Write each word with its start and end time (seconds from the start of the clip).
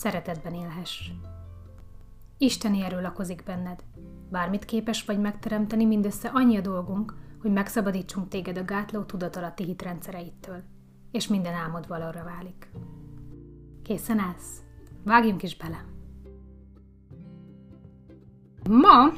szeretetben 0.00 0.54
élhess. 0.54 1.10
Isteni 2.38 2.82
erő 2.82 3.00
lakozik 3.00 3.42
benned. 3.42 3.84
Bármit 4.30 4.64
képes 4.64 5.04
vagy 5.04 5.20
megteremteni, 5.20 5.84
mindössze 5.84 6.30
annyi 6.32 6.56
a 6.56 6.60
dolgunk, 6.60 7.14
hogy 7.40 7.52
megszabadítsunk 7.52 8.28
téged 8.28 8.58
a 8.58 8.64
gátló 8.64 9.02
tudatalatti 9.02 9.64
hitrendszereittől, 9.64 10.62
és 11.10 11.28
minden 11.28 11.54
álmod 11.54 11.88
valóra 11.88 12.24
válik. 12.24 12.70
Készen 13.82 14.18
állsz? 14.18 14.62
Vágjunk 15.04 15.42
is 15.42 15.56
bele! 15.56 15.84
Ma 18.68 19.12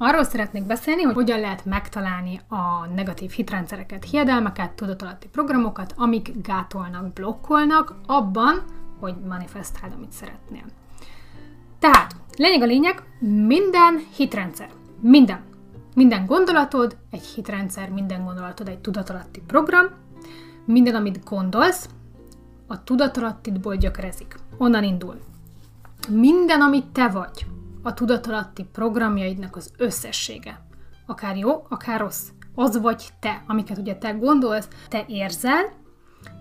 Arról 0.00 0.22
szeretnék 0.22 0.66
beszélni, 0.66 1.02
hogy 1.02 1.14
hogyan 1.14 1.40
lehet 1.40 1.64
megtalálni 1.64 2.40
a 2.48 2.86
negatív 2.94 3.30
hitrendszereket, 3.30 4.04
hiedelmeket, 4.04 4.72
tudatalatti 4.72 5.28
programokat, 5.28 5.94
amik 5.96 6.30
gátolnak, 6.42 7.12
blokkolnak 7.12 7.94
abban, 8.06 8.62
hogy 9.00 9.14
manifestáld, 9.28 9.92
amit 9.92 10.12
szeretnél. 10.12 10.64
Tehát, 11.78 12.14
lényeg 12.36 12.62
a 12.62 12.66
lényeg, 12.66 13.02
minden 13.46 14.06
hitrendszer, 14.16 14.68
minden, 15.00 15.40
minden 15.94 16.26
gondolatod 16.26 16.96
egy 17.10 17.24
hitrendszer, 17.24 17.90
minden 17.90 18.24
gondolatod 18.24 18.68
egy 18.68 18.78
tudatalatti 18.78 19.42
program, 19.46 19.86
minden, 20.64 20.94
amit 20.94 21.24
gondolsz, 21.24 21.88
a 22.66 22.84
tudatalattidból 22.84 23.76
gyökerezik. 23.76 24.34
Onnan 24.56 24.84
indul. 24.84 25.20
Minden, 26.08 26.60
amit 26.60 26.86
te 26.86 27.08
vagy, 27.08 27.46
a 27.82 27.94
tudatalatti 27.94 28.64
programjaidnak 28.72 29.56
az 29.56 29.72
összessége. 29.76 30.66
Akár 31.06 31.36
jó, 31.36 31.66
akár 31.68 32.00
rossz. 32.00 32.28
Az 32.54 32.80
vagy 32.80 33.08
te, 33.20 33.42
amiket 33.46 33.78
ugye 33.78 33.94
te 33.94 34.10
gondolsz, 34.10 34.68
te 34.88 35.04
érzel, 35.08 35.72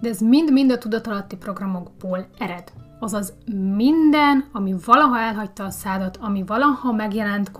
de 0.01 0.09
ez 0.09 0.19
mind-mind 0.19 0.71
a 0.71 0.77
tudatalatti 0.77 1.35
programokból 1.35 2.27
ered. 2.37 2.71
Azaz 2.99 3.33
minden, 3.75 4.45
ami 4.51 4.75
valaha 4.85 5.19
elhagyta 5.19 5.63
a 5.63 5.69
szádat, 5.69 6.17
ami 6.21 6.43
valaha 6.43 6.91
megjelent 6.91 7.51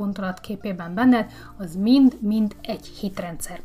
képében 0.42 0.94
benned, 0.94 1.32
az 1.58 1.76
mind-mind 1.76 2.56
egy 2.62 2.86
hitrendszer. 2.88 3.62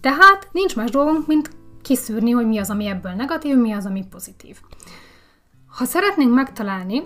Tehát 0.00 0.48
nincs 0.52 0.76
más 0.76 0.90
dolgunk, 0.90 1.26
mint 1.26 1.50
kiszűrni, 1.82 2.30
hogy 2.30 2.46
mi 2.46 2.58
az, 2.58 2.70
ami 2.70 2.86
ebből 2.86 3.12
negatív, 3.12 3.56
mi 3.56 3.72
az, 3.72 3.86
ami 3.86 4.06
pozitív. 4.10 4.60
Ha 5.66 5.84
szeretnénk 5.84 6.34
megtalálni 6.34 7.02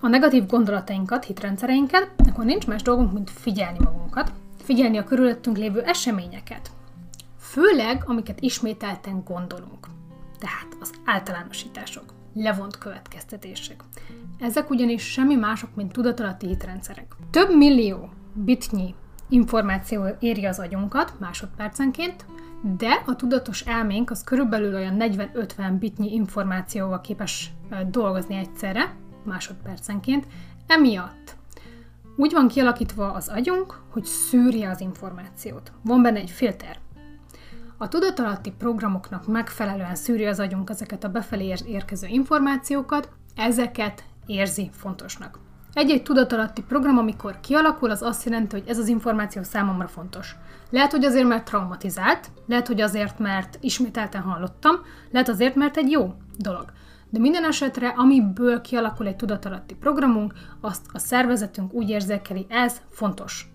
a 0.00 0.08
negatív 0.08 0.46
gondolatainkat, 0.46 1.24
hitrendszereinket, 1.24 2.10
akkor 2.28 2.44
nincs 2.44 2.66
más 2.66 2.82
dolgunk, 2.82 3.12
mint 3.12 3.30
figyelni 3.30 3.78
magunkat, 3.84 4.32
figyelni 4.62 4.96
a 4.96 5.04
körülöttünk 5.04 5.56
lévő 5.56 5.80
eseményeket. 5.80 6.70
Főleg, 7.52 8.02
amiket 8.06 8.40
ismételten 8.40 9.22
gondolunk. 9.24 9.86
Tehát 10.38 10.76
az 10.80 10.92
általánosítások, 11.04 12.04
levont 12.34 12.78
következtetések. 12.78 13.82
Ezek 14.38 14.70
ugyanis 14.70 15.02
semmi 15.02 15.34
mások, 15.34 15.74
mint 15.74 15.92
tudatalatti 15.92 16.46
hitrendszerek. 16.46 17.16
Több 17.30 17.56
millió 17.56 18.08
bitnyi 18.34 18.94
információ 19.28 20.04
éri 20.20 20.44
az 20.44 20.58
agyunkat 20.58 21.14
másodpercenként, 21.18 22.24
de 22.78 23.02
a 23.06 23.16
tudatos 23.16 23.60
elménk 23.60 24.10
az 24.10 24.24
körülbelül 24.24 24.74
olyan 24.74 24.96
40-50 24.98 25.76
bitnyi 25.78 26.12
információval 26.14 27.00
képes 27.00 27.50
dolgozni 27.90 28.34
egyszerre, 28.34 28.94
másodpercenként. 29.24 30.26
Emiatt 30.66 31.36
úgy 32.16 32.32
van 32.32 32.48
kialakítva 32.48 33.12
az 33.12 33.28
agyunk, 33.28 33.82
hogy 33.90 34.04
szűrje 34.04 34.70
az 34.70 34.80
információt. 34.80 35.72
Van 35.82 36.02
benne 36.02 36.18
egy 36.18 36.30
filter. 36.30 36.80
A 37.82 37.88
tudatalatti 37.88 38.52
programoknak 38.58 39.26
megfelelően 39.26 39.94
szűri 39.94 40.26
az 40.26 40.40
agyunk 40.40 40.70
ezeket 40.70 41.04
a 41.04 41.08
befelé 41.08 41.54
érkező 41.66 42.06
információkat, 42.06 43.08
ezeket 43.36 44.04
érzi 44.26 44.70
fontosnak. 44.72 45.38
Egy-egy 45.72 46.02
tudatalatti 46.02 46.62
program, 46.62 46.98
amikor 46.98 47.40
kialakul, 47.40 47.90
az 47.90 48.02
azt 48.02 48.24
jelenti, 48.24 48.58
hogy 48.58 48.68
ez 48.68 48.78
az 48.78 48.88
információ 48.88 49.42
számomra 49.42 49.86
fontos. 49.86 50.36
Lehet, 50.70 50.90
hogy 50.90 51.04
azért, 51.04 51.28
mert 51.28 51.44
traumatizált, 51.44 52.30
lehet, 52.46 52.66
hogy 52.66 52.80
azért, 52.80 53.18
mert 53.18 53.58
ismételten 53.60 54.22
hallottam, 54.22 54.74
lehet 55.10 55.28
azért, 55.28 55.54
mert 55.54 55.76
egy 55.76 55.90
jó 55.90 56.14
dolog. 56.38 56.64
De 57.10 57.18
minden 57.18 57.44
esetre, 57.44 57.88
amiből 57.88 58.60
kialakul 58.60 59.06
egy 59.06 59.16
tudatalatti 59.16 59.74
programunk, 59.74 60.32
azt 60.60 60.86
a 60.92 60.98
szervezetünk 60.98 61.72
úgy 61.72 61.88
érzékeli, 61.88 62.46
ez 62.48 62.80
fontos. 62.90 63.51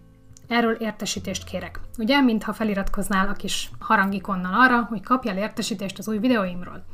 Erről 0.47 0.73
értesítést 0.73 1.43
kérek. 1.43 1.79
Ugye, 1.97 2.21
mintha 2.21 2.53
feliratkoznál 2.53 3.27
a 3.27 3.33
kis 3.33 3.71
harangikonnal 3.79 4.53
arra, 4.53 4.85
hogy 4.89 5.01
kapjál 5.03 5.37
értesítést 5.37 5.97
az 5.97 6.07
új 6.07 6.17
videóimról. 6.17 6.85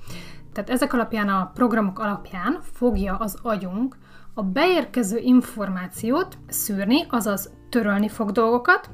Tehát 0.54 0.70
ezek 0.70 0.94
alapján 0.94 1.30
a 1.30 1.52
programok 1.54 2.00
alapján 2.00 2.60
fogja 2.74 3.16
az 3.16 3.38
agyunk 3.42 3.98
a 4.34 4.44
beérkező 4.44 5.18
információt 5.18 6.38
szűrni, 6.48 7.06
azaz 7.10 7.52
törölni 7.70 8.10
fog 8.10 8.32
dolgokat, 8.32 8.90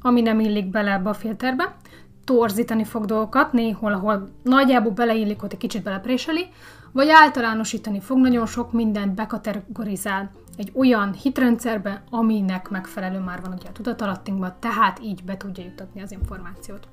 ami 0.00 0.20
nem 0.20 0.40
illik 0.40 0.70
bele 0.70 0.92
ebbe 0.92 1.08
a 1.08 1.14
filterbe, 1.14 1.76
torzítani 2.24 2.84
fog 2.84 3.04
dolgokat, 3.04 3.52
néhol, 3.52 3.92
ahol 3.92 4.28
nagyjából 4.42 4.92
beleillik, 4.92 5.42
ott 5.42 5.52
egy 5.52 5.58
kicsit 5.58 5.82
belepréseli, 5.82 6.46
vagy 6.94 7.08
általánosítani 7.08 8.00
fog, 8.00 8.18
nagyon 8.18 8.46
sok 8.46 8.72
mindent 8.72 9.14
bekategorizál 9.14 10.30
egy 10.56 10.72
olyan 10.74 11.12
hitrendszerbe, 11.12 12.02
aminek 12.10 12.68
megfelelő 12.68 13.18
már 13.18 13.40
van 13.40 13.52
ugye 13.52 13.68
a 13.68 13.72
tudatalattinkban, 13.72 14.54
tehát 14.58 14.98
így 15.02 15.24
be 15.24 15.36
tudja 15.36 15.64
jutatni 15.64 16.02
az 16.02 16.12
információt. 16.12 16.88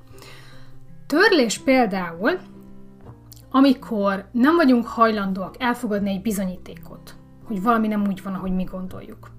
Törlés 1.07 1.57
például, 1.57 2.39
amikor 3.51 4.25
nem 4.31 4.55
vagyunk 4.55 4.85
hajlandóak 4.85 5.55
elfogadni 5.59 6.09
egy 6.09 6.21
bizonyítékot, 6.21 7.15
hogy 7.43 7.61
valami 7.61 7.87
nem 7.87 8.07
úgy 8.07 8.23
van, 8.23 8.33
ahogy 8.33 8.55
mi 8.55 8.63
gondoljuk. 8.63 9.31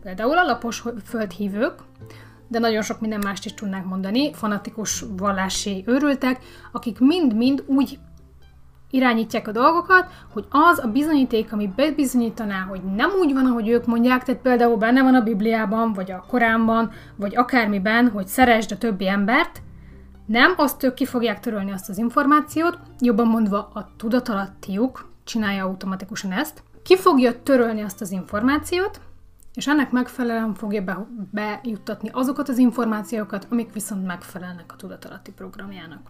Például 0.00 0.38
alapos 0.38 0.84
földhívők, 1.04 1.74
de 2.48 2.58
nagyon 2.58 2.82
sok 2.82 3.00
minden 3.00 3.20
mást 3.24 3.44
is 3.44 3.54
tudnánk 3.54 3.86
mondani, 3.86 4.34
fanatikus 4.34 5.04
vallási 5.16 5.84
őrültek, 5.86 6.40
akik 6.72 6.98
mind-mind 6.98 7.64
úgy 7.66 7.98
irányítják 8.90 9.48
a 9.48 9.52
dolgokat, 9.52 10.06
hogy 10.32 10.46
az 10.50 10.78
a 10.78 10.86
bizonyíték, 10.86 11.52
ami 11.52 11.72
bebizonyítaná, 11.76 12.60
hogy 12.60 12.80
nem 12.96 13.10
úgy 13.20 13.32
van, 13.32 13.46
ahogy 13.46 13.68
ők 13.68 13.86
mondják, 13.86 14.24
tehát 14.24 14.40
például 14.40 14.76
benne 14.76 15.02
van 15.02 15.14
a 15.14 15.22
Bibliában, 15.22 15.92
vagy 15.92 16.10
a 16.10 16.24
Koránban, 16.28 16.90
vagy 17.16 17.36
akármiben, 17.36 18.08
hogy 18.10 18.26
szeresd 18.26 18.72
a 18.72 18.78
többi 18.78 19.08
embert, 19.08 19.62
nem, 20.26 20.54
azt 20.56 20.82
ők 20.82 20.94
ki 20.94 21.04
fogják 21.04 21.40
törölni 21.40 21.72
azt 21.72 21.88
az 21.88 21.98
információt, 21.98 22.78
jobban 23.00 23.26
mondva 23.26 23.70
a 23.74 23.88
tudatalattiuk 23.96 25.08
csinálja 25.24 25.64
automatikusan 25.64 26.32
ezt, 26.32 26.62
ki 26.82 26.96
fogja 26.96 27.42
törölni 27.42 27.80
azt 27.82 28.00
az 28.00 28.10
információt, 28.10 29.00
és 29.54 29.66
ennek 29.66 29.90
megfelelően 29.90 30.54
fogja 30.54 30.82
be, 30.82 31.06
bejuttatni 31.30 32.10
azokat 32.12 32.48
az 32.48 32.58
információkat, 32.58 33.46
amik 33.50 33.72
viszont 33.72 34.06
megfelelnek 34.06 34.72
a 34.72 34.76
tudatalatti 34.76 35.32
programjának. 35.32 36.00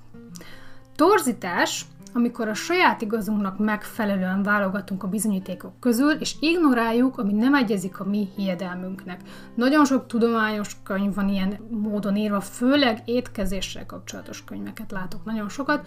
Torzítás 0.97 1.87
amikor 2.15 2.49
a 2.49 2.55
saját 2.55 3.03
igazunknak 3.03 3.59
megfelelően 3.59 4.43
válogatunk 4.43 5.03
a 5.03 5.09
bizonyítékok 5.09 5.81
közül, 5.81 6.11
és 6.11 6.37
ignoráljuk, 6.41 7.19
ami 7.19 7.33
nem 7.33 7.55
egyezik 7.55 8.01
a 8.01 8.05
mi 8.05 8.29
hiedelmünknek. 8.37 9.21
Nagyon 9.55 9.85
sok 9.85 10.07
tudományos 10.07 10.77
könyv 10.83 11.15
van 11.15 11.29
ilyen 11.29 11.59
módon 11.71 12.17
írva, 12.17 12.41
főleg 12.41 13.03
étkezéssel 13.05 13.87
kapcsolatos 13.87 14.45
könyveket 14.45 14.91
látok 14.91 15.25
nagyon 15.25 15.49
sokat. 15.49 15.87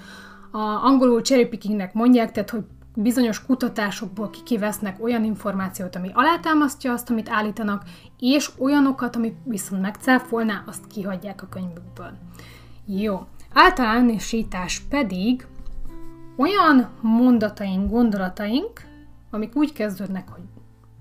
A 0.52 0.60
angolul 0.60 1.22
cherry 1.22 1.46
pickingnek 1.46 1.94
mondják, 1.94 2.32
tehát 2.32 2.50
hogy 2.50 2.64
bizonyos 2.96 3.46
kutatásokból 3.46 4.30
kikivesznek 4.30 5.04
olyan 5.04 5.24
információt, 5.24 5.96
ami 5.96 6.10
alátámasztja 6.14 6.92
azt, 6.92 7.10
amit 7.10 7.30
állítanak, 7.30 7.84
és 8.20 8.50
olyanokat, 8.58 9.16
ami 9.16 9.36
viszont 9.44 9.82
megcáfolná, 9.82 10.64
azt 10.68 10.88
kihagyják 10.88 11.42
a 11.42 11.48
könyvükből. 11.50 12.12
Jó. 12.86 13.28
Általánosítás 13.54 14.82
pedig 14.90 15.48
olyan 16.38 16.90
mondataink, 17.02 17.90
gondolataink, 17.90 18.82
amik 19.30 19.56
úgy 19.56 19.74
kezdődnek, 19.74 20.30
hogy 20.30 20.44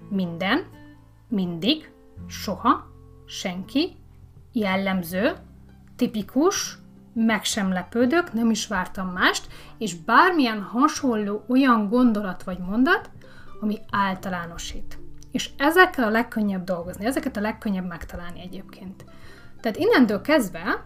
minden, 0.09 0.65
mindig, 1.29 1.93
soha, 2.27 2.87
senki, 3.27 3.97
jellemző, 4.53 5.37
tipikus, 5.97 6.79
meg 7.13 7.45
sem 7.45 7.73
lepődök, 7.73 8.33
nem 8.33 8.51
is 8.51 8.67
vártam 8.67 9.09
mást, 9.09 9.47
és 9.79 9.95
bármilyen 9.95 10.63
hasonló 10.63 11.45
olyan 11.49 11.89
gondolat 11.89 12.43
vagy 12.43 12.59
mondat, 12.59 13.11
ami 13.61 13.79
általánosít. 13.91 14.99
És 15.31 15.51
ezekkel 15.57 16.05
a 16.05 16.11
legkönnyebb 16.11 16.65
dolgozni, 16.65 17.05
ezeket 17.05 17.37
a 17.37 17.41
legkönnyebb 17.41 17.87
megtalálni 17.87 18.41
egyébként. 18.41 19.05
Tehát 19.61 19.79
innentől 19.79 20.21
kezdve 20.21 20.85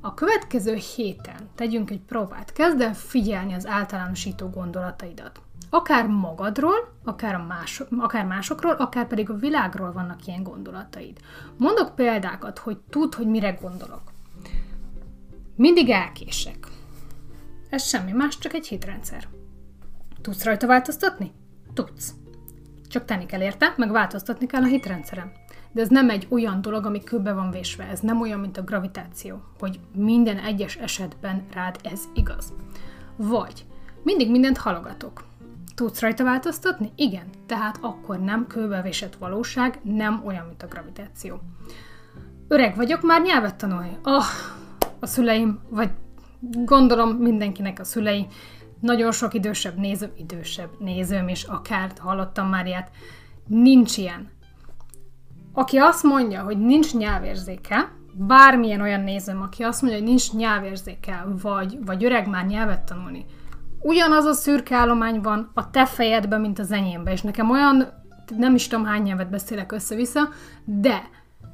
a 0.00 0.14
következő 0.14 0.74
héten 0.74 1.48
tegyünk 1.54 1.90
egy 1.90 2.00
próbát, 2.00 2.52
kezd 2.52 2.80
el 2.80 2.94
figyelni 2.94 3.52
az 3.52 3.66
általánosító 3.66 4.48
gondolataidat. 4.48 5.40
Akár 5.70 6.06
magadról, 6.06 6.92
akár, 7.04 7.36
más, 7.36 7.82
akár 7.98 8.26
másokról, 8.26 8.72
akár 8.72 9.06
pedig 9.06 9.30
a 9.30 9.36
világról 9.36 9.92
vannak 9.92 10.26
ilyen 10.26 10.42
gondolataid. 10.42 11.18
Mondok 11.56 11.94
példákat, 11.94 12.58
hogy 12.58 12.78
tudd, 12.90 13.14
hogy 13.14 13.26
mire 13.26 13.50
gondolok. 13.50 14.02
Mindig 15.56 15.90
elkések. 15.90 16.66
Ez 17.68 17.82
semmi 17.82 18.12
más, 18.12 18.38
csak 18.38 18.52
egy 18.52 18.66
hitrendszer. 18.66 19.28
Tudsz 20.20 20.44
rajta 20.44 20.66
változtatni? 20.66 21.32
Tudsz. 21.74 22.14
Csak 22.88 23.04
tenni 23.04 23.26
kell 23.26 23.40
érte, 23.40 23.74
meg 23.76 23.90
változtatni 23.90 24.46
kell 24.46 24.62
a 24.62 24.66
hitrendszerem. 24.66 25.32
De 25.72 25.80
ez 25.80 25.88
nem 25.88 26.10
egy 26.10 26.26
olyan 26.30 26.60
dolog, 26.60 26.86
ami 26.86 27.04
kőbe 27.04 27.32
van 27.32 27.50
vésve. 27.50 27.84
Ez 27.84 28.00
nem 28.00 28.20
olyan, 28.20 28.40
mint 28.40 28.56
a 28.56 28.62
gravitáció, 28.62 29.42
hogy 29.58 29.80
minden 29.94 30.38
egyes 30.38 30.76
esetben 30.76 31.44
rád 31.52 31.78
ez 31.82 32.00
igaz. 32.14 32.52
Vagy 33.16 33.64
mindig 34.02 34.30
mindent 34.30 34.58
halogatok. 34.58 35.24
Tudsz 35.74 36.00
rajta 36.00 36.24
változtatni? 36.24 36.92
Igen. 36.94 37.26
Tehát 37.46 37.78
akkor 37.80 38.20
nem 38.20 38.46
kőbevésett 38.46 39.16
valóság, 39.16 39.80
nem 39.82 40.22
olyan, 40.24 40.46
mint 40.46 40.62
a 40.62 40.66
gravitáció. 40.66 41.40
Öreg 42.48 42.76
vagyok, 42.76 43.02
már 43.02 43.22
nyelvet 43.22 43.56
tanulni. 43.56 43.96
Oh, 44.04 44.24
a 45.00 45.06
szüleim, 45.06 45.60
vagy 45.68 45.90
gondolom 46.40 47.08
mindenkinek 47.10 47.78
a 47.80 47.84
szülei, 47.84 48.26
nagyon 48.80 49.12
sok 49.12 49.34
idősebb 49.34 49.76
nézőm, 49.76 50.10
idősebb 50.16 50.70
nézőm 50.78 51.28
is, 51.28 51.42
akár 51.42 51.92
hallottam 51.98 52.48
már 52.48 52.66
ilyet, 52.66 52.90
nincs 53.46 53.96
ilyen. 53.96 54.30
Aki 55.52 55.76
azt 55.76 56.02
mondja, 56.02 56.42
hogy 56.42 56.58
nincs 56.58 56.94
nyelvérzéke, 56.94 57.92
bármilyen 58.14 58.80
olyan 58.80 59.00
nézőm, 59.00 59.42
aki 59.42 59.62
azt 59.62 59.82
mondja, 59.82 59.98
hogy 60.00 60.08
nincs 60.08 60.32
nyelvérzéke, 60.32 61.26
vagy, 61.42 61.78
vagy 61.84 62.04
öreg 62.04 62.28
már 62.28 62.46
nyelvet 62.46 62.82
tanulni, 62.82 63.24
ugyanaz 63.80 64.24
a 64.24 64.32
szürke 64.32 64.76
állomány 64.76 65.20
van 65.20 65.50
a 65.54 65.70
te 65.70 65.86
fejedben, 65.86 66.40
mint 66.40 66.58
az 66.58 66.72
enyémben, 66.72 67.12
és 67.12 67.22
nekem 67.22 67.50
olyan, 67.50 67.88
nem 68.36 68.54
is 68.54 68.68
tudom 68.68 68.84
hány 68.84 69.02
nyelvet 69.02 69.30
beszélek 69.30 69.72
össze-vissza, 69.72 70.28
de 70.64 71.02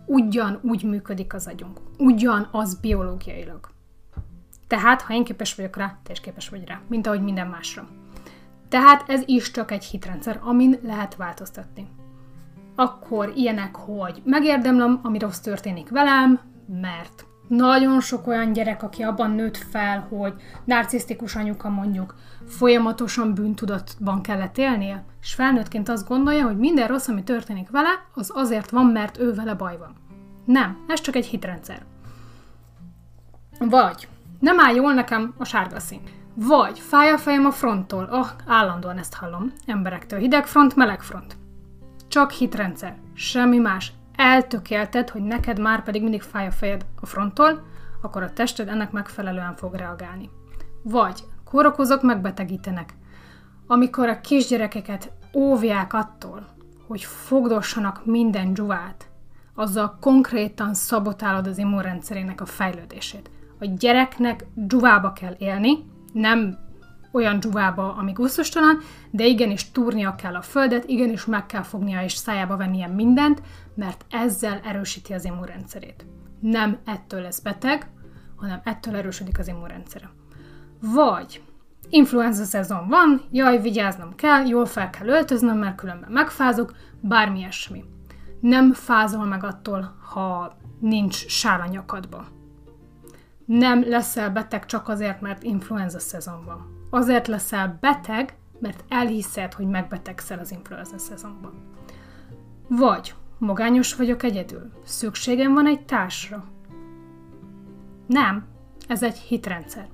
ugyanúgy 0.06 0.82
működik 0.82 1.34
az 1.34 1.46
agyunk. 1.46 1.80
Ugyanaz 1.98 2.74
biológiailag. 2.80 3.68
Tehát, 4.66 5.02
ha 5.02 5.14
én 5.14 5.24
képes 5.24 5.54
vagyok 5.54 5.76
rá, 5.76 5.98
te 6.02 6.12
is 6.12 6.20
képes 6.20 6.48
vagy 6.48 6.64
rá, 6.66 6.80
mint 6.88 7.06
ahogy 7.06 7.22
minden 7.22 7.46
másra. 7.46 7.88
Tehát 8.68 9.08
ez 9.08 9.22
is 9.24 9.50
csak 9.50 9.70
egy 9.70 9.84
hitrendszer, 9.84 10.40
amin 10.42 10.78
lehet 10.82 11.16
változtatni. 11.16 11.88
Akkor 12.76 13.32
ilyenek, 13.34 13.76
hogy 13.76 14.22
megérdemlem, 14.24 15.00
ami 15.02 15.18
rossz 15.18 15.38
történik 15.38 15.88
velem, 15.88 16.40
mert 16.80 17.26
nagyon 17.48 18.00
sok 18.00 18.26
olyan 18.26 18.52
gyerek, 18.52 18.82
aki 18.82 19.02
abban 19.02 19.30
nőtt 19.30 19.56
fel, 19.56 20.06
hogy 20.08 20.34
narcisztikus 20.64 21.36
anyuka 21.36 21.68
mondjuk 21.68 22.14
folyamatosan 22.48 23.34
bűntudatban 23.34 24.22
kellett 24.22 24.58
élnie, 24.58 25.04
és 25.20 25.34
felnőttként 25.34 25.88
azt 25.88 26.08
gondolja, 26.08 26.44
hogy 26.44 26.56
minden 26.58 26.88
rossz, 26.88 27.08
ami 27.08 27.22
történik 27.22 27.70
vele, 27.70 27.90
az 28.14 28.30
azért 28.34 28.70
van, 28.70 28.86
mert 28.86 29.18
ő 29.18 29.32
vele 29.34 29.54
baj 29.54 29.78
van. 29.78 29.94
Nem, 30.44 30.84
ez 30.88 31.00
csak 31.00 31.16
egy 31.16 31.26
hitrendszer. 31.26 31.82
Vagy 33.58 34.08
nem 34.40 34.60
áll 34.60 34.74
jól 34.74 34.94
nekem 34.94 35.34
a 35.38 35.44
sárga 35.44 35.80
szín. 35.80 36.00
Vagy 36.34 36.78
fáj 36.78 37.10
a 37.10 37.18
fejem 37.18 37.46
a 37.46 37.50
fronttól. 37.50 38.08
Oh, 38.12 38.28
állandóan 38.46 38.98
ezt 38.98 39.14
hallom 39.14 39.52
emberektől. 39.66 40.18
Hideg 40.18 40.46
front, 40.46 40.76
meleg 40.76 41.02
front. 41.02 41.36
Csak 42.16 42.30
hitrendszer. 42.30 42.96
Semmi 43.14 43.58
más 43.58 43.92
eltökélted, 44.14 45.10
hogy 45.10 45.22
neked 45.22 45.60
már 45.60 45.82
pedig 45.82 46.02
mindig 46.02 46.22
fáj 46.22 46.46
a 46.46 46.50
fejed 46.50 46.86
a 47.00 47.06
fronttól, 47.06 47.66
akkor 48.02 48.22
a 48.22 48.32
tested 48.32 48.68
ennek 48.68 48.90
megfelelően 48.90 49.56
fog 49.56 49.74
reagálni. 49.74 50.30
Vagy 50.82 51.24
kórokozók 51.44 52.02
megbetegítenek. 52.02 52.94
Amikor 53.66 54.08
a 54.08 54.20
kisgyerekeket 54.20 55.12
óvják 55.34 55.92
attól, 55.92 56.46
hogy 56.86 57.04
fogdossanak 57.04 58.04
minden 58.04 58.52
dzsuvát, 58.52 59.10
azzal 59.54 59.96
konkrétan 60.00 60.74
szabotálod 60.74 61.46
az 61.46 61.58
immunrendszerének 61.58 62.40
a 62.40 62.46
fejlődését. 62.46 63.30
A 63.60 63.64
gyereknek 63.78 64.44
dzsuvába 64.54 65.12
kell 65.12 65.34
élni, 65.38 65.84
nem 66.12 66.58
olyan 67.16 67.40
dzsuvába, 67.40 67.94
ami 67.94 68.12
gusztustalan, 68.12 68.78
de 69.10 69.24
igenis 69.26 69.70
túrnia 69.70 70.14
kell 70.14 70.34
a 70.34 70.42
földet, 70.42 70.84
igenis 70.84 71.24
meg 71.24 71.46
kell 71.46 71.62
fognia 71.62 72.02
és 72.02 72.12
szájába 72.12 72.56
vennie 72.56 72.86
mindent, 72.86 73.42
mert 73.74 74.04
ezzel 74.10 74.60
erősíti 74.64 75.12
az 75.12 75.24
immunrendszerét. 75.24 76.06
Nem 76.40 76.78
ettől 76.84 77.20
lesz 77.20 77.40
beteg, 77.40 77.90
hanem 78.36 78.60
ettől 78.64 78.96
erősödik 78.96 79.38
az 79.38 79.48
immunrendszere. 79.48 80.10
Vagy 80.80 81.42
influenza 81.88 82.44
szezon 82.44 82.88
van, 82.88 83.22
jaj, 83.30 83.60
vigyáznom 83.60 84.14
kell, 84.14 84.46
jól 84.46 84.66
fel 84.66 84.90
kell 84.90 85.06
öltöznöm, 85.06 85.58
mert 85.58 85.76
különben 85.76 86.12
megfázok, 86.12 86.74
bármi 87.00 87.38
ilyesmi. 87.38 87.84
Nem 88.40 88.72
fázol 88.72 89.24
meg 89.24 89.44
attól, 89.44 89.96
ha 90.12 90.56
nincs 90.80 91.26
sár 91.26 91.60
a 91.60 91.66
nyakadba. 91.66 92.26
Nem 93.44 93.88
leszel 93.88 94.30
beteg 94.30 94.66
csak 94.66 94.88
azért, 94.88 95.20
mert 95.20 95.42
influenza 95.42 95.98
szezon 95.98 96.44
van 96.44 96.75
azért 96.90 97.26
leszel 97.26 97.78
beteg, 97.80 98.36
mert 98.60 98.84
elhiszed, 98.88 99.52
hogy 99.52 99.66
megbetegszel 99.66 100.38
az 100.38 100.50
influenza 100.50 100.98
szezonban. 100.98 101.52
Vagy 102.68 103.14
magányos 103.38 103.94
vagyok 103.94 104.22
egyedül, 104.22 104.72
szükségem 104.84 105.54
van 105.54 105.66
egy 105.66 105.84
társra. 105.84 106.44
Nem, 108.06 108.46
ez 108.88 109.02
egy 109.02 109.18
hitrendszer. 109.18 109.88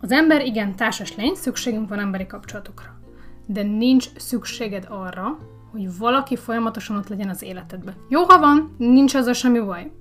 Az 0.00 0.10
ember 0.10 0.44
igen 0.44 0.76
társas 0.76 1.16
lény, 1.16 1.34
szükségünk 1.34 1.88
van 1.88 1.98
emberi 1.98 2.26
kapcsolatokra. 2.26 2.98
De 3.46 3.62
nincs 3.62 4.08
szükséged 4.16 4.86
arra, 4.88 5.38
hogy 5.70 5.98
valaki 5.98 6.36
folyamatosan 6.36 6.96
ott 6.96 7.08
legyen 7.08 7.28
az 7.28 7.42
életedben. 7.42 7.94
Jó, 8.08 8.24
ha 8.24 8.38
van, 8.38 8.74
nincs 8.78 9.14
az 9.14 9.26
a 9.26 9.32
semmi 9.32 9.60
baj. 9.60 9.92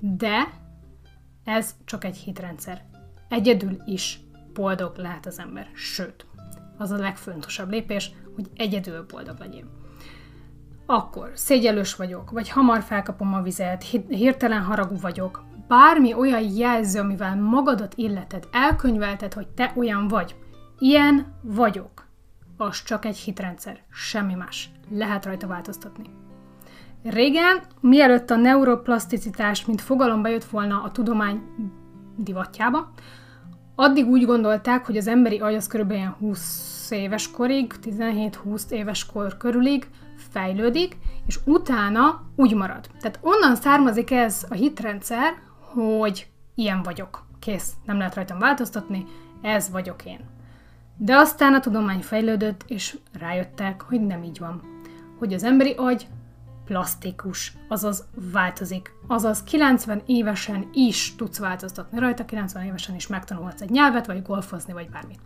De 0.00 0.48
ez 1.44 1.74
csak 1.84 2.04
egy 2.04 2.16
hitrendszer. 2.16 2.84
Egyedül 3.28 3.76
is 3.86 4.20
boldog 4.54 4.96
lehet 4.96 5.26
az 5.26 5.38
ember. 5.38 5.68
Sőt, 5.74 6.26
az 6.78 6.90
a 6.90 6.96
legfontosabb 6.96 7.70
lépés, 7.70 8.10
hogy 8.34 8.50
egyedül 8.56 9.06
boldog 9.06 9.38
legyél. 9.38 9.64
Akkor 10.86 11.30
szégyelős 11.34 11.96
vagyok, 11.96 12.30
vagy 12.30 12.48
hamar 12.48 12.82
felkapom 12.82 13.34
a 13.34 13.42
vizet, 13.42 13.82
hirtelen 14.08 14.62
haragú 14.62 14.96
vagyok, 15.00 15.44
bármi 15.68 16.14
olyan 16.14 16.42
jelző, 16.42 17.00
amivel 17.00 17.36
magadat 17.36 17.94
illeted, 17.96 18.48
elkönyvelted, 18.52 19.32
hogy 19.32 19.48
te 19.48 19.72
olyan 19.76 20.08
vagy. 20.08 20.36
Ilyen 20.78 21.38
vagyok. 21.42 22.06
Az 22.56 22.82
csak 22.82 23.04
egy 23.04 23.16
hitrendszer, 23.16 23.82
semmi 23.90 24.34
más. 24.34 24.70
Lehet 24.90 25.24
rajta 25.24 25.46
változtatni. 25.46 26.10
Régen, 27.02 27.62
mielőtt 27.80 28.30
a 28.30 28.36
neuroplaszticitás, 28.36 29.64
mint 29.64 29.80
fogalom 29.80 30.22
bejött 30.22 30.44
volna 30.44 30.82
a 30.82 30.90
tudomány 30.90 31.42
divatjába, 32.16 32.92
Addig 33.74 34.06
úgy 34.06 34.24
gondolták, 34.24 34.86
hogy 34.86 34.96
az 34.96 35.06
emberi 35.06 35.38
agy 35.38 35.54
az 35.54 35.66
kb. 35.66 35.94
20 36.18 36.90
éves 36.90 37.30
korig, 37.30 37.74
17-20 37.82 38.70
éves 38.70 39.06
kor 39.06 39.36
körülig 39.36 39.88
fejlődik, 40.30 40.96
és 41.26 41.38
utána 41.44 42.22
úgy 42.36 42.54
marad. 42.54 42.88
Tehát 43.00 43.18
onnan 43.20 43.56
származik 43.56 44.10
ez 44.10 44.46
a 44.50 44.54
hitrendszer, 44.54 45.34
hogy 45.58 46.26
ilyen 46.54 46.82
vagyok. 46.82 47.26
Kész, 47.38 47.72
nem 47.84 47.98
lehet 47.98 48.14
rajtam 48.14 48.38
változtatni, 48.38 49.06
ez 49.42 49.70
vagyok 49.70 50.04
én. 50.04 50.20
De 50.96 51.16
aztán 51.16 51.54
a 51.54 51.60
tudomány 51.60 52.00
fejlődött, 52.02 52.64
és 52.66 52.98
rájöttek, 53.18 53.82
hogy 53.82 54.00
nem 54.00 54.22
így 54.22 54.38
van. 54.38 54.62
Hogy 55.18 55.32
az 55.32 55.44
emberi 55.44 55.72
agy 55.76 56.06
plastikus, 56.64 57.52
azaz 57.68 58.04
változik. 58.32 58.92
Azaz 59.06 59.42
90 59.42 60.02
évesen 60.06 60.70
is 60.72 61.14
tudsz 61.16 61.38
változtatni 61.38 61.98
rajta, 61.98 62.24
90 62.24 62.64
évesen 62.64 62.94
is 62.94 63.06
megtanulhatsz 63.06 63.60
egy 63.60 63.70
nyelvet, 63.70 64.06
vagy 64.06 64.22
golfozni, 64.22 64.72
vagy 64.72 64.90
bármit. 64.90 65.20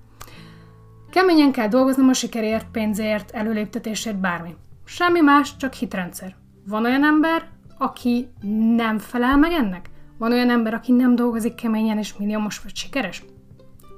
Keményen 1.11 1.53
kell 1.53 1.69
dolgoznom 1.69 2.09
a 2.09 2.13
sikerért, 2.13 2.71
pénzért, 2.71 3.31
előléptetésért, 3.31 4.17
bármi. 4.17 4.57
Semmi 4.85 5.21
más, 5.21 5.57
csak 5.57 5.73
hitrendszer. 5.73 6.37
Van 6.67 6.85
olyan 6.85 7.05
ember, 7.05 7.49
aki 7.79 8.29
nem 8.77 8.99
felel 8.99 9.37
meg 9.37 9.53
ennek? 9.53 9.91
Van 10.19 10.33
olyan 10.33 10.51
ember, 10.51 10.75
aki 10.75 10.93
nem 10.93 11.15
dolgozik 11.15 11.55
keményen 11.55 11.99
és 11.99 12.17
milliómos 12.17 12.61
vagy 12.61 12.77
sikeres? 12.77 13.25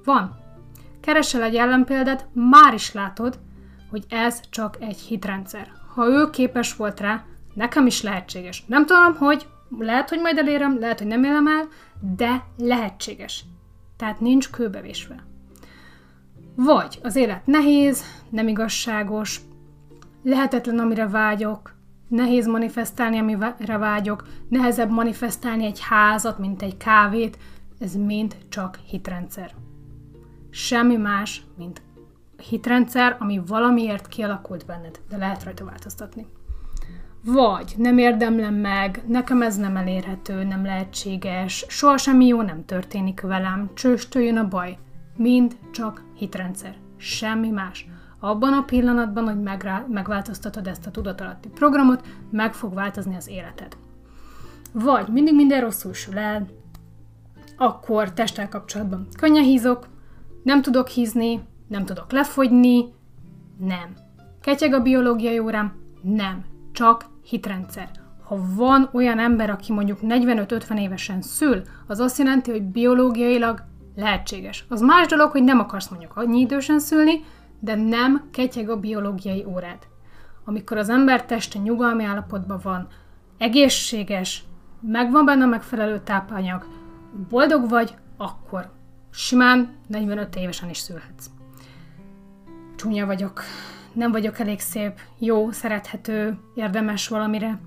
Van. 0.04 0.38
Keresel 1.00 1.42
egy 1.42 1.56
ellenpéldát, 1.56 2.26
már 2.32 2.74
is 2.74 2.92
látod, 2.92 3.38
hogy 3.90 4.04
ez 4.08 4.40
csak 4.50 4.76
egy 4.80 4.98
hitrendszer. 4.98 5.72
Ha 5.94 6.06
ő 6.06 6.30
képes 6.30 6.76
volt 6.76 7.00
rá, 7.00 7.24
nekem 7.60 7.86
is 7.86 8.02
lehetséges. 8.02 8.64
Nem 8.66 8.86
tudom, 8.86 9.14
hogy 9.14 9.46
lehet, 9.78 10.08
hogy 10.08 10.20
majd 10.20 10.38
elérem, 10.38 10.78
lehet, 10.78 10.98
hogy 10.98 11.08
nem 11.08 11.24
élem 11.24 11.46
el, 11.46 11.68
de 12.16 12.44
lehetséges. 12.58 13.44
Tehát 13.96 14.20
nincs 14.20 14.50
kőbevésve. 14.50 15.24
Vagy 16.54 16.98
az 17.02 17.16
élet 17.16 17.46
nehéz, 17.46 18.04
nem 18.30 18.48
igazságos, 18.48 19.40
lehetetlen, 20.22 20.78
amire 20.78 21.08
vágyok, 21.08 21.74
nehéz 22.08 22.46
manifestálni, 22.46 23.18
amire 23.18 23.78
vágyok, 23.78 24.26
nehezebb 24.48 24.90
manifestálni 24.90 25.64
egy 25.64 25.80
házat, 25.80 26.38
mint 26.38 26.62
egy 26.62 26.76
kávét, 26.76 27.38
ez 27.78 27.94
mind 27.94 28.36
csak 28.48 28.78
hitrendszer. 28.86 29.54
Semmi 30.50 30.96
más, 30.96 31.42
mint 31.56 31.82
hitrendszer, 32.48 33.16
ami 33.18 33.40
valamiért 33.46 34.08
kialakult 34.08 34.66
benned, 34.66 35.00
de 35.08 35.16
lehet 35.16 35.44
rajta 35.44 35.64
változtatni. 35.64 36.26
Vagy 37.24 37.74
nem 37.76 37.98
érdemlem 37.98 38.54
meg, 38.54 39.02
nekem 39.06 39.42
ez 39.42 39.56
nem 39.56 39.76
elérhető, 39.76 40.44
nem 40.44 40.64
lehetséges, 40.64 41.64
soha 41.68 41.96
semmi 41.96 42.26
jó 42.26 42.42
nem 42.42 42.64
történik 42.64 43.20
velem, 43.20 43.70
csőstől 43.74 44.22
jön 44.22 44.36
a 44.36 44.48
baj. 44.48 44.78
Mind 45.16 45.56
csak 45.72 46.02
hitrendszer. 46.14 46.76
Semmi 46.96 47.50
más. 47.50 47.86
Abban 48.20 48.52
a 48.52 48.62
pillanatban, 48.62 49.24
hogy 49.24 49.40
megrá- 49.42 49.88
megváltoztatod 49.88 50.66
ezt 50.66 50.86
a 50.86 50.90
tudatalatti 50.90 51.48
programot, 51.48 52.06
meg 52.30 52.54
fog 52.54 52.74
változni 52.74 53.16
az 53.16 53.28
életed. 53.28 53.76
Vagy 54.72 55.08
mindig 55.08 55.34
minden 55.34 55.60
rosszul 55.60 55.92
sül 55.92 56.18
el, 56.18 56.46
akkor 57.56 58.12
testtel 58.12 58.48
kapcsolatban 58.48 59.06
könnyen 59.18 59.44
hízok, 59.44 59.86
nem 60.42 60.62
tudok 60.62 60.88
hízni, 60.88 61.40
nem 61.68 61.84
tudok 61.84 62.12
lefogyni, 62.12 62.84
nem. 63.58 63.94
Ketyeg 64.40 64.72
a 64.72 64.82
biológiai 64.82 65.38
órám, 65.38 65.72
nem. 66.02 66.44
Csak 66.72 67.04
hitrendszer. 67.22 67.90
Ha 68.24 68.38
van 68.54 68.88
olyan 68.92 69.18
ember, 69.18 69.50
aki 69.50 69.72
mondjuk 69.72 69.98
45-50 70.02 70.80
évesen 70.80 71.22
szül, 71.22 71.62
az 71.86 71.98
azt 71.98 72.18
jelenti, 72.18 72.50
hogy 72.50 72.62
biológiailag 72.62 73.62
lehetséges. 73.96 74.64
Az 74.68 74.80
más 74.80 75.06
dolog, 75.06 75.30
hogy 75.30 75.42
nem 75.42 75.58
akarsz 75.58 75.88
mondjuk 75.88 76.16
annyi 76.16 76.40
idősen 76.40 76.78
szülni, 76.78 77.24
de 77.60 77.74
nem 77.74 78.28
ketyeg 78.30 78.68
a 78.68 78.80
biológiai 78.80 79.44
órád. 79.44 79.78
Amikor 80.44 80.76
az 80.76 80.88
ember 80.88 81.24
teste 81.24 81.58
nyugalmi 81.58 82.04
állapotban 82.04 82.60
van, 82.62 82.86
egészséges, 83.38 84.44
megvan 84.80 85.24
benne 85.24 85.44
a 85.44 85.46
megfelelő 85.46 85.98
tápanyag, 85.98 86.66
boldog 87.28 87.68
vagy, 87.68 87.94
akkor 88.16 88.70
simán 89.10 89.76
45 89.86 90.36
évesen 90.36 90.68
is 90.68 90.78
szülhetsz. 90.78 91.30
Csúnya 92.76 93.06
vagyok, 93.06 93.42
nem 93.92 94.12
vagyok 94.12 94.38
elég 94.38 94.60
szép, 94.60 95.00
jó, 95.18 95.50
szerethető, 95.50 96.38
érdemes 96.54 97.08
valamire, 97.08 97.60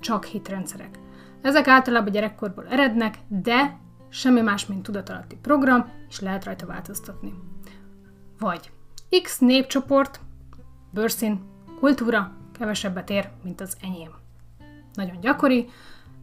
csak 0.00 0.24
hitrendszerek. 0.24 0.98
Ezek 1.42 1.68
általában 1.68 2.12
gyerekkorból 2.12 2.66
erednek, 2.68 3.18
de 3.28 3.78
semmi 4.08 4.40
más, 4.40 4.66
mint 4.66 4.82
tudatalatti 4.82 5.36
program, 5.36 5.90
és 6.08 6.20
lehet 6.20 6.44
rajta 6.44 6.66
változtatni. 6.66 7.34
Vagy 8.38 8.70
X 9.22 9.38
népcsoport, 9.38 10.20
bőrszín, 10.90 11.40
kultúra 11.78 12.32
kevesebbet 12.52 13.10
ér, 13.10 13.30
mint 13.42 13.60
az 13.60 13.76
enyém. 13.82 14.10
Nagyon 14.94 15.20
gyakori, 15.20 15.68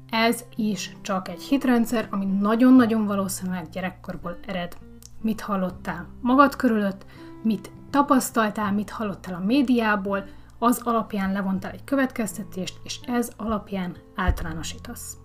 ez 0.09 0.43
is 0.55 0.95
csak 1.01 1.27
egy 1.27 1.41
hitrendszer, 1.41 2.07
ami 2.09 2.25
nagyon-nagyon 2.25 3.05
valószínűleg 3.05 3.69
gyerekkorból 3.69 4.37
ered. 4.47 4.77
Mit 5.21 5.41
hallottál 5.41 6.07
magad 6.21 6.55
körülött, 6.55 7.05
mit 7.43 7.71
tapasztaltál, 7.93 8.71
mit 8.71 8.89
hallottál 8.89 9.33
a 9.33 9.45
médiából, 9.45 10.25
az 10.59 10.81
alapján 10.83 11.31
levontál 11.31 11.71
egy 11.71 11.83
következtetést, 11.83 12.79
és 12.83 12.99
ez 13.07 13.31
alapján 13.37 13.95
általánosítasz. 14.15 15.17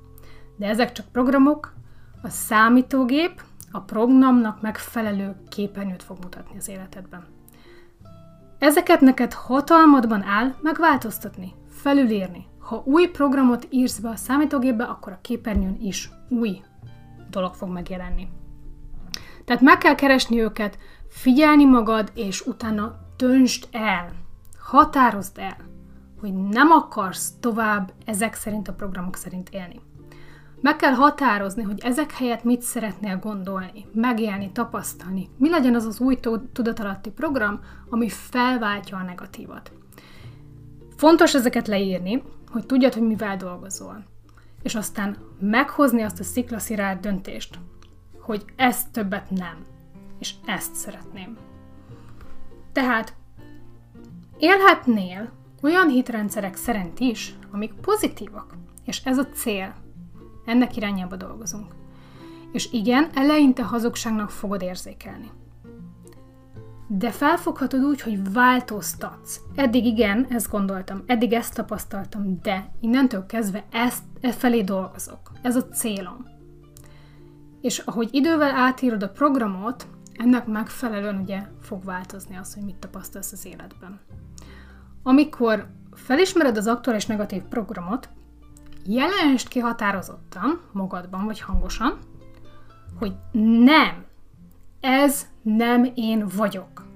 De 0.56 0.66
ezek 0.66 0.92
csak 0.92 1.06
programok, 1.12 1.72
a 2.22 2.28
számítógép 2.28 3.42
a 3.70 3.80
programnak 3.80 4.60
megfelelő 4.60 5.36
képernyőt 5.48 6.02
fog 6.02 6.18
mutatni 6.22 6.58
az 6.58 6.68
életedben. 6.68 7.26
Ezeket 8.58 9.00
neked 9.00 9.32
hatalmadban 9.32 10.22
áll 10.22 10.54
megváltoztatni, 10.62 11.54
felülírni. 11.68 12.46
Ha 12.58 12.82
új 12.84 13.06
programot 13.06 13.66
írsz 13.70 13.98
be 13.98 14.08
a 14.08 14.16
számítógépbe, 14.16 14.84
akkor 14.84 15.12
a 15.12 15.20
képernyőn 15.20 15.76
is 15.80 16.10
új 16.28 16.62
dolog 17.30 17.54
fog 17.54 17.68
megjelenni. 17.68 18.28
Tehát 19.48 19.62
meg 19.62 19.78
kell 19.78 19.94
keresni 19.94 20.40
őket, 20.40 20.78
figyelni 21.08 21.64
magad, 21.64 22.12
és 22.14 22.46
utána 22.46 22.98
döntsd 23.16 23.68
el, 23.70 24.10
határozd 24.58 25.38
el, 25.38 25.56
hogy 26.20 26.34
nem 26.34 26.70
akarsz 26.70 27.32
tovább 27.40 27.92
ezek 28.04 28.34
szerint 28.34 28.68
a 28.68 28.72
programok 28.72 29.16
szerint 29.16 29.48
élni. 29.48 29.80
Meg 30.60 30.76
kell 30.76 30.92
határozni, 30.92 31.62
hogy 31.62 31.80
ezek 31.80 32.12
helyett 32.12 32.44
mit 32.44 32.62
szeretnél 32.62 33.18
gondolni, 33.18 33.86
megélni, 33.92 34.50
tapasztalni. 34.52 35.28
Mi 35.36 35.50
legyen 35.50 35.74
az 35.74 35.84
az 35.84 36.00
új 36.00 36.18
tudatalatti 36.52 37.10
program, 37.10 37.60
ami 37.90 38.08
felváltja 38.08 38.96
a 38.96 39.02
negatívat. 39.02 39.72
Fontos 40.96 41.34
ezeket 41.34 41.66
leírni, 41.68 42.22
hogy 42.50 42.66
tudjad, 42.66 42.92
hogy 42.92 43.06
mivel 43.06 43.36
dolgozol. 43.36 44.04
És 44.62 44.74
aztán 44.74 45.16
meghozni 45.40 46.02
azt 46.02 46.20
a 46.20 46.24
sziklaszirát 46.24 47.00
döntést, 47.00 47.58
hogy 48.28 48.44
ezt 48.56 48.90
többet 48.90 49.30
nem, 49.30 49.64
és 50.18 50.34
ezt 50.46 50.74
szeretném. 50.74 51.36
Tehát 52.72 53.14
élhetnél 54.38 55.30
olyan 55.62 55.88
hitrendszerek 55.88 56.56
szerint 56.56 57.00
is, 57.00 57.34
amik 57.50 57.72
pozitívak, 57.72 58.54
és 58.84 59.04
ez 59.04 59.18
a 59.18 59.26
cél, 59.26 59.74
ennek 60.46 60.76
irányába 60.76 61.16
dolgozunk. 61.16 61.74
És 62.52 62.72
igen, 62.72 63.10
eleinte 63.14 63.62
hazugságnak 63.62 64.30
fogod 64.30 64.62
érzékelni. 64.62 65.30
De 66.86 67.10
felfoghatod 67.10 67.84
úgy, 67.84 68.00
hogy 68.00 68.32
változtatsz. 68.32 69.40
Eddig 69.54 69.84
igen, 69.84 70.26
ezt 70.30 70.50
gondoltam, 70.50 71.02
eddig 71.06 71.32
ezt 71.32 71.54
tapasztaltam, 71.54 72.38
de 72.42 72.70
innentől 72.80 73.26
kezdve 73.26 73.64
ezt, 73.70 74.02
e 74.20 74.32
felé 74.32 74.62
dolgozok. 74.62 75.32
Ez 75.42 75.56
a 75.56 75.68
célom. 75.68 76.37
És 77.60 77.78
ahogy 77.78 78.08
idővel 78.12 78.54
átírod 78.54 79.02
a 79.02 79.08
programot, 79.08 79.86
ennek 80.14 80.46
megfelelően 80.46 81.20
ugye 81.20 81.42
fog 81.60 81.84
változni 81.84 82.36
az, 82.36 82.54
hogy 82.54 82.62
mit 82.62 82.76
tapasztalsz 82.76 83.32
az 83.32 83.46
életben. 83.46 84.00
Amikor 85.02 85.66
felismered 85.92 86.56
az 86.56 86.66
aktuális 86.66 87.06
negatív 87.06 87.42
programot, 87.42 88.08
jelensd 88.84 89.48
ki 89.48 89.58
határozottan, 89.58 90.60
magadban 90.72 91.24
vagy 91.24 91.40
hangosan, 91.40 91.98
hogy 92.98 93.14
nem, 93.64 94.04
ez 94.80 95.26
nem 95.42 95.90
én 95.94 96.26
vagyok. 96.36 96.86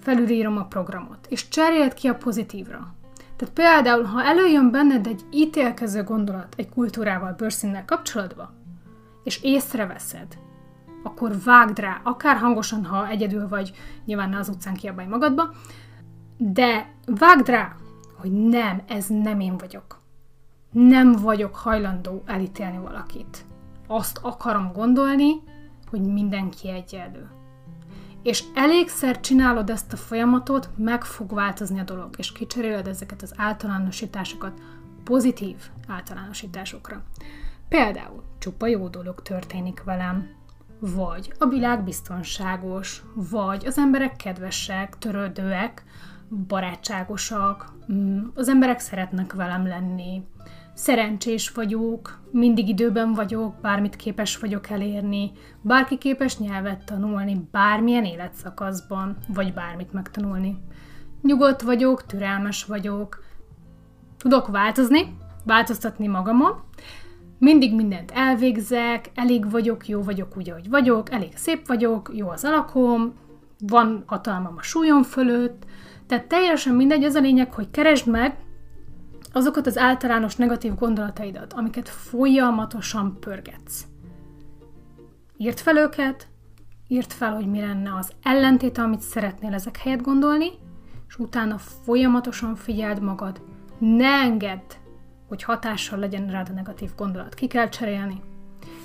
Felülírom 0.00 0.56
a 0.56 0.66
programot, 0.66 1.26
és 1.28 1.48
cseréld 1.48 1.94
ki 1.94 2.08
a 2.08 2.14
pozitívra. 2.14 2.94
Tehát 3.36 3.54
például, 3.54 4.04
ha 4.04 4.24
előjön 4.24 4.70
benned 4.70 5.06
egy 5.06 5.24
ítélkező 5.30 6.02
gondolat 6.02 6.54
egy 6.56 6.68
kultúrával, 6.68 7.32
bőrszínnel 7.32 7.84
kapcsolatban, 7.84 8.63
és 9.24 9.42
észreveszed, 9.42 10.38
akkor 11.02 11.42
vágd 11.44 11.78
rá, 11.78 12.00
akár 12.02 12.36
hangosan, 12.36 12.84
ha 12.84 13.08
egyedül 13.08 13.48
vagy, 13.48 13.72
nyilván 14.04 14.28
ne 14.28 14.38
az 14.38 14.48
utcán 14.48 14.74
kiabálj 14.74 15.08
magadba, 15.08 15.50
de 16.36 16.94
vágd 17.06 17.48
rá, 17.48 17.76
hogy 18.20 18.32
nem, 18.32 18.82
ez 18.86 19.06
nem 19.08 19.40
én 19.40 19.56
vagyok 19.56 20.02
nem 20.74 21.12
vagyok 21.12 21.56
hajlandó 21.56 22.22
elítélni 22.26 22.78
valakit. 22.78 23.44
Azt 23.86 24.18
akarom 24.22 24.72
gondolni, 24.72 25.42
hogy 25.90 26.00
mindenki 26.00 26.68
egyenlő. 26.68 27.28
És 28.22 28.44
elégszer 28.54 29.20
csinálod 29.20 29.70
ezt 29.70 29.92
a 29.92 29.96
folyamatot, 29.96 30.70
meg 30.76 31.04
fog 31.04 31.34
változni 31.34 31.80
a 31.80 31.82
dolog, 31.82 32.14
és 32.16 32.32
kicseréled 32.32 32.86
ezeket 32.86 33.22
az 33.22 33.32
általánosításokat 33.36 34.60
pozitív 35.04 35.56
általánosításokra. 35.88 37.02
Például 37.68 38.22
csupa 38.38 38.66
jó 38.66 38.88
dolog 38.88 39.22
történik 39.22 39.82
velem, 39.82 40.28
vagy 40.80 41.32
a 41.38 41.46
világ 41.46 41.84
biztonságos, 41.84 43.02
vagy 43.14 43.66
az 43.66 43.78
emberek 43.78 44.16
kedvesek, 44.16 44.98
törődőek, 44.98 45.84
barátságosak, 46.46 47.72
mm, 47.92 48.24
az 48.34 48.48
emberek 48.48 48.78
szeretnek 48.78 49.32
velem 49.32 49.66
lenni, 49.66 50.22
szerencsés 50.74 51.50
vagyok, 51.50 52.20
mindig 52.30 52.68
időben 52.68 53.12
vagyok, 53.12 53.60
bármit 53.60 53.96
képes 53.96 54.38
vagyok 54.38 54.70
elérni, 54.70 55.32
bárki 55.60 55.98
képes 55.98 56.38
nyelvet 56.38 56.84
tanulni, 56.84 57.48
bármilyen 57.50 58.04
életszakaszban, 58.04 59.16
vagy 59.28 59.52
bármit 59.54 59.92
megtanulni. 59.92 60.58
Nyugodt 61.22 61.62
vagyok, 61.62 62.06
türelmes 62.06 62.64
vagyok, 62.64 63.24
tudok 64.16 64.46
változni, 64.46 65.16
változtatni 65.44 66.06
magamon, 66.06 66.62
mindig 67.44 67.74
mindent 67.74 68.10
elvégzek, 68.10 69.10
elég 69.14 69.50
vagyok, 69.50 69.88
jó 69.88 70.02
vagyok 70.02 70.36
úgy, 70.36 70.50
ahogy 70.50 70.68
vagyok, 70.70 71.12
elég 71.12 71.36
szép 71.36 71.66
vagyok, 71.66 72.10
jó 72.14 72.28
az 72.28 72.44
alakom, 72.44 73.12
van 73.58 74.02
hatalmam 74.06 74.54
a 74.56 74.62
súlyom 74.62 75.02
fölött, 75.02 75.64
tehát 76.06 76.26
teljesen 76.26 76.74
mindegy, 76.74 77.04
az 77.04 77.14
a 77.14 77.20
lényeg, 77.20 77.52
hogy 77.52 77.70
keresd 77.70 78.06
meg 78.06 78.36
azokat 79.32 79.66
az 79.66 79.78
általános 79.78 80.36
negatív 80.36 80.74
gondolataidat, 80.74 81.52
amiket 81.52 81.88
folyamatosan 81.88 83.16
pörgetsz. 83.20 83.84
Írd 85.36 85.58
fel 85.58 85.76
őket, 85.76 86.28
írd 86.88 87.10
fel, 87.10 87.34
hogy 87.34 87.46
mi 87.46 87.60
lenne 87.60 87.94
az 87.96 88.12
ellentéte, 88.22 88.82
amit 88.82 89.00
szeretnél 89.00 89.54
ezek 89.54 89.76
helyett 89.76 90.02
gondolni, 90.02 90.50
és 91.08 91.16
utána 91.18 91.58
folyamatosan 91.58 92.54
figyeld 92.54 93.02
magad. 93.02 93.42
Ne 93.78 94.08
engedd, 94.08 94.72
hogy 95.28 95.42
hatással 95.42 95.98
legyen 95.98 96.30
rád 96.30 96.48
a 96.50 96.52
negatív 96.52 96.90
gondolat. 96.96 97.34
Ki 97.34 97.46
kell 97.46 97.68
cserélni. 97.68 98.20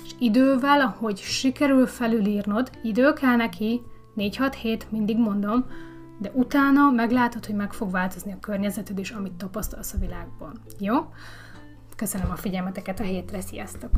És 0.04 0.14
idővel, 0.18 0.80
ahogy 0.80 1.18
sikerül 1.18 1.86
felülírnod, 1.86 2.70
idő 2.82 3.12
kell 3.12 3.36
neki, 3.36 3.80
4-6 4.16 4.54
hét, 4.60 4.90
mindig 4.90 5.18
mondom, 5.18 5.66
de 6.18 6.30
utána 6.34 6.90
meglátod, 6.90 7.46
hogy 7.46 7.54
meg 7.54 7.72
fog 7.72 7.90
változni 7.90 8.32
a 8.32 8.38
környezeted 8.40 8.98
is, 8.98 9.10
amit 9.10 9.32
tapasztalsz 9.32 9.92
a 9.92 9.98
világban. 9.98 10.60
Jó? 10.78 10.94
Köszönöm 11.96 12.30
a 12.30 12.36
figyelmeteket 12.36 13.00
a 13.00 13.02
hétre, 13.02 13.40
sziasztok! 13.40 13.90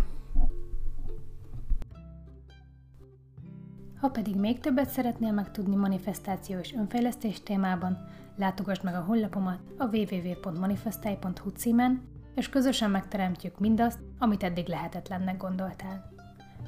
Ha 4.00 4.08
pedig 4.08 4.36
még 4.36 4.60
többet 4.60 4.88
szeretnél 4.88 5.32
megtudni 5.32 5.76
manifestáció 5.76 6.58
és 6.58 6.74
önfejlesztés 6.74 7.42
témában, 7.42 7.98
látogass 8.36 8.80
meg 8.80 8.94
a 8.94 9.04
honlapomat 9.06 9.58
a 9.78 9.84
www.manifestai.hu 9.84 11.50
címen, 11.50 12.02
és 12.34 12.48
közösen 12.48 12.90
megteremtjük 12.90 13.58
mindazt, 13.58 13.98
amit 14.18 14.42
eddig 14.42 14.66
lehetetlennek 14.66 15.36
gondoltál. 15.36 16.10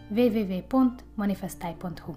www.manifestai.hu 0.08 2.14